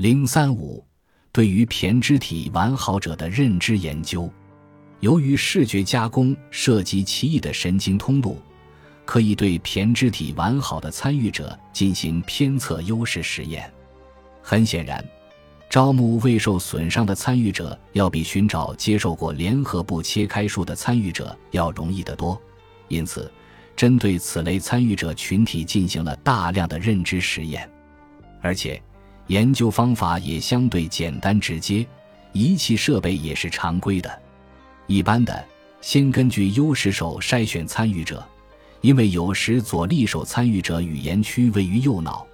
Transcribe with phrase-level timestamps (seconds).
[0.00, 0.82] 零三五，
[1.30, 4.32] 对于胼胝体完好者的认知研究，
[5.00, 8.40] 由于视觉加工涉及奇异的神经通路，
[9.04, 13.70] 可以对胼胝体完好的参与者进行偏侧优势实验。
[14.40, 15.04] 很显然，
[15.68, 22.40] 招募未受损伤的参与者要比寻找接受过联合部切开术的参与者要容易得多。
[22.88, 23.30] 因此，
[23.76, 27.70] 针对此类参与者群体进行了大量的认知实验，
[28.40, 28.82] 而且。
[29.30, 31.86] 研究方法也相对简单直接，
[32.32, 34.10] 仪器设备也是常规的。
[34.88, 35.46] 一般的，
[35.80, 38.26] 先根据优势手筛选参与者，
[38.80, 42.26] 因为有时左利手参与者语言区位于右脑，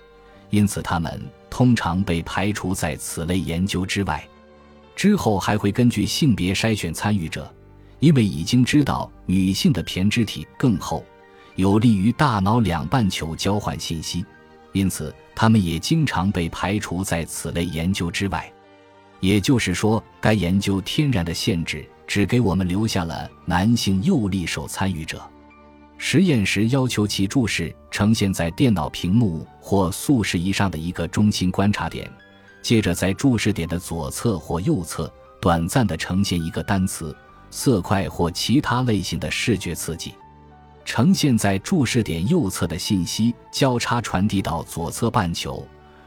[0.48, 4.26] 因此他们通常被排除在此类研究之外。
[4.94, 7.54] 之后还会根据性别筛选参与者，
[8.00, 11.04] 因为已经知道女性的胼胝体更厚，
[11.56, 14.24] 有利于大脑两半球交换信息。
[14.76, 18.52] 因此，他们也经常被排除在此类研究之外。
[19.20, 25.22] 也就是说，该研究天然的限制只给我们留下了男性右利手参与者。
[25.96, 32.12] 实验时要求其注视呈现在电脑屏幕或速视仪上的一个中心观察点，
[32.60, 37.16] 接着在注视点的左侧或右侧短暂地呈现一个单词、
[37.50, 40.12] 色块或其他类型的视觉刺激。
[40.86, 45.66] 呈现在注视点右侧的信息交叉传递到左侧半球，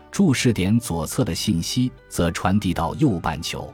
[0.10, 3.72] 注视点左侧的信息则传递到右半球。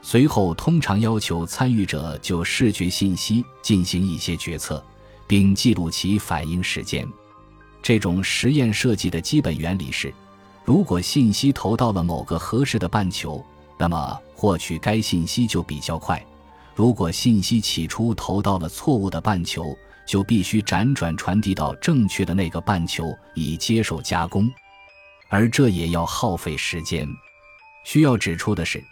[0.00, 4.82] 随后，通常要求参与者就视觉信息进行一些决策，
[5.26, 7.06] 并记录其反应时间。
[7.82, 10.12] 这种实验设计的基本原理是：
[10.64, 13.44] 如果信息投到了某个合适的半球，
[13.76, 16.18] 那么获取该信息就比较快；
[16.74, 19.76] 如果信息起初投到了错误的半球，
[20.10, 24.50] 就必须辗转传递到正确的那个半球以接受加工，
[25.28, 27.08] 而这也要耗费时间。
[27.84, 28.82] 需要指出的是，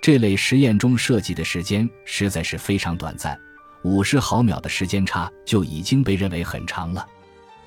[0.00, 3.38] 这类实验中设计的时间实在是非常短暂，
[3.84, 7.06] 五十毫秒的时间差就已经被认为很长了。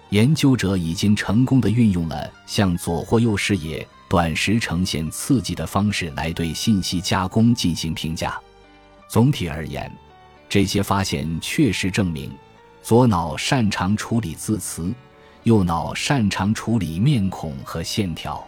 [0.09, 8.35] 研究者已经成功的运用了向左或右视野短时呈现刺激的方式来对信息加工进行评价。
[9.07, 9.95] 总体而言，
[10.49, 12.35] 这些发现确实证明。
[12.85, 14.93] 左脑擅长处理字词，
[15.41, 18.47] 右脑擅长处理面孔和线条。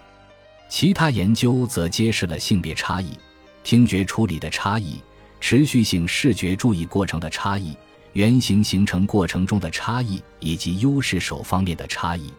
[0.70, 3.18] 其他研究则揭示了性别差异、
[3.64, 5.02] 听觉处理的差异、
[5.42, 7.76] 持续性视觉注意过程的差异、
[8.14, 12.32] 原型形成过程中的差异以及优势手方面的差异。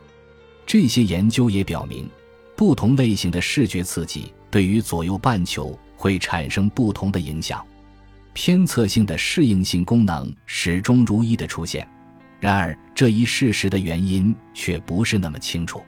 [0.65, 2.09] 这些研究也表明，
[2.55, 7.67] 不同类型的视觉刺激对于左右半球会产生不同的影响。
[8.41, 11.85] 偏侧性的适应性功能始终如一的出现，
[12.39, 15.83] 然而这一事实的原因却不是那么清楚。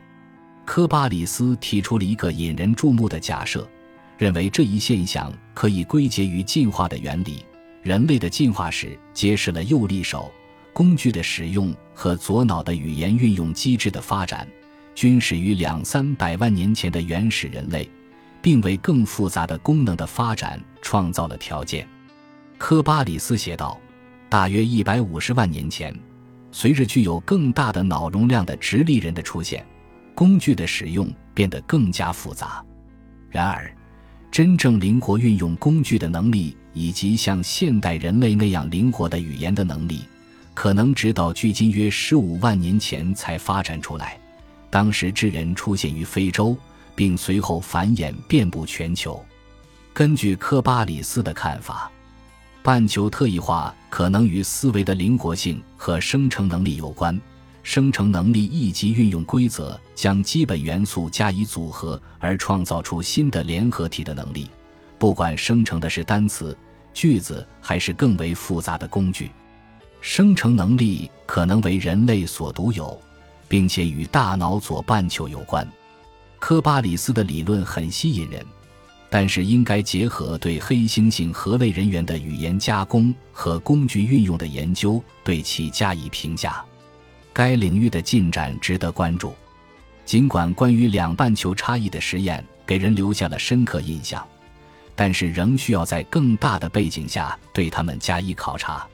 [0.65, 3.71] 科巴里斯提出了一个引人注目的假设，
[4.19, 7.45] 认为这一现象可以归结于进化的原理。
[7.85, 10.29] 人类的进化史揭示了右利手
[10.73, 14.45] 工具的使用和左脑的语言运用机制的发展，
[14.93, 17.89] 均始于两三百万年前的原始人类，
[18.43, 21.87] 并为更复杂的功能的发展创造了条件。
[22.61, 23.81] 科巴里斯写道
[24.29, 25.99] ：“大约一百五十万年前，
[26.53, 29.67] 随着具有更大的脑容量的直立人的出现，
[30.15, 32.63] 工具的使用变得更加复杂。
[33.31, 33.75] 然而，
[34.31, 40.05] 真正灵活运用工具的能力，以及像现代人类那样灵活的语言的能力，
[40.53, 44.21] 可能直到距今约十五万年前才发展出来。
[44.69, 46.55] 当时智人出现于非洲，
[46.95, 49.25] 并随后繁衍遍布全球。
[49.95, 51.91] 根据科巴里斯的看法。”
[52.63, 57.19] 半球特异化可能与思维的灵活性和生成能力有关。
[57.63, 64.49] 生成能力一级运用规则，将基本元素加以组合而创造出新的联合体的能力，
[64.99, 66.57] 不管生成的是单词、
[66.95, 69.31] 句子还是更为复杂的工具。
[70.01, 72.99] 生成能力可能为人类所独有，
[73.47, 75.67] 并且与大脑左半球有关。
[76.39, 78.45] 科巴里斯的理论很吸引人。
[79.11, 86.65] 但是应该结合对黑猩猩核类人猿的语言加工和工具运用的研究，对其加以评价。
[87.33, 89.35] 该领域的进展值得关注。
[90.07, 94.27] 尽管关于两半球差异的实验给人留下了深刻印象，
[94.95, 98.87] 但是仍需要在更大的背景下对它们加以考察。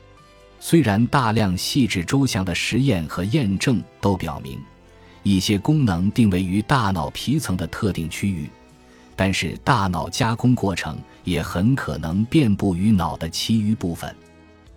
[0.60, 4.58] 虽然大量细致周详的实验和验证都表明，
[5.22, 8.48] 一些功能定位于大脑皮层的特定区域。
[9.16, 14.14] 但是，大脑加工过程也很可能遍布于脑的其余部分。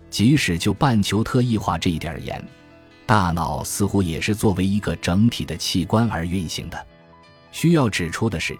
[0.08, 2.42] 即使就半球特异化这一点而言，
[3.06, 6.86] 大脑似乎也是作为一个整体的器官而运行的。
[7.52, 8.58] 需要指出的是，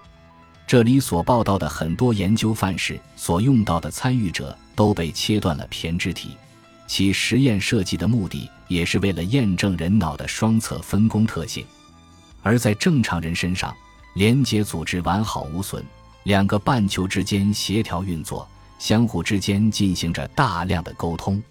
[0.66, 6.36] 这里所报道的很多研究范式所用到的参与者都被切断了胼胝体，
[6.86, 11.64] 其实验设计的目的也是为了验证人脑的双侧分工特性。
[12.42, 13.74] 而在正常人身上，
[14.14, 15.84] 连接组织完好无损，
[16.24, 18.46] 两个半球之间协调运作，
[18.78, 21.42] 相互之间进行着大量的沟通。